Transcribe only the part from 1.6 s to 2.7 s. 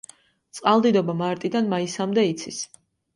მაისამდე იცის.